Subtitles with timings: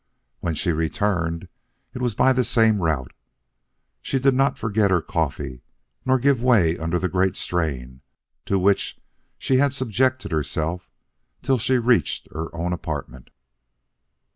[0.39, 1.47] When she returned
[1.93, 3.13] it was by the same route.
[4.01, 5.61] She did not forget her coffee
[6.07, 8.01] nor give way under the great strain
[8.47, 8.99] to which
[9.37, 10.89] she had subjected herself
[11.43, 13.29] till she reached her own apartment."